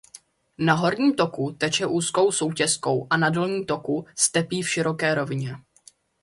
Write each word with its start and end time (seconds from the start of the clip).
Na 0.57 0.73
horním 0.73 1.15
toku 1.15 1.51
teče 1.57 1.85
úzkou 1.85 2.31
soutěskou 2.31 3.07
a 3.09 3.17
na 3.17 3.29
dolním 3.29 3.65
toku 3.65 4.05
stepí 4.19 4.61
v 4.61 4.69
široké 4.69 5.15
rovině. 5.15 5.55